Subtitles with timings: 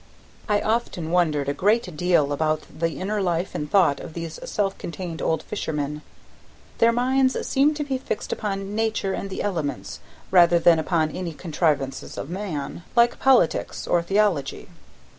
[0.49, 4.75] I often wondered a great deal about the inner life and thought of these self
[4.79, 6.01] contained old fishermen;
[6.79, 9.99] their minds seemed to be fixed upon nature and the elements
[10.31, 14.69] rather than upon any contrivances of man, like politics or theology.